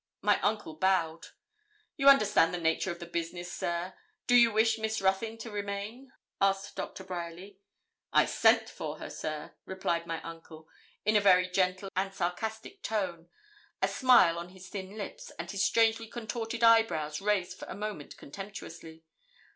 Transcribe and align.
My 0.23 0.41
uncle 0.41 0.73
bowed. 0.77 1.27
'You 1.95 2.09
understand 2.09 2.55
the 2.55 2.57
nature 2.57 2.89
of 2.89 2.97
the 2.97 3.05
business, 3.05 3.53
sir. 3.53 3.93
Do 4.25 4.33
you 4.35 4.49
wish 4.51 4.79
Miss 4.79 4.99
Ruthyn 4.99 5.37
to 5.37 5.51
remain?' 5.51 6.11
asked 6.41 6.75
Doctor 6.75 7.03
Bryerly. 7.03 7.59
'I 8.11 8.25
sent 8.25 8.67
for 8.67 8.97
her, 8.97 9.11
sir,' 9.11 9.53
replied 9.65 10.07
my 10.07 10.19
uncle, 10.23 10.67
in 11.05 11.15
a 11.15 11.21
very 11.21 11.47
gentle 11.47 11.89
and 11.95 12.11
sarcastic 12.15 12.81
tone, 12.81 13.29
a 13.79 13.87
smile 13.87 14.39
on 14.39 14.49
his 14.49 14.69
thin 14.69 14.97
lips, 14.97 15.29
and 15.37 15.51
his 15.51 15.63
strangely 15.63 16.07
contorted 16.07 16.63
eyebrows 16.63 17.21
raised 17.21 17.59
for 17.59 17.65
a 17.67 17.75
moment 17.75 18.17
contemptuously. 18.17 19.03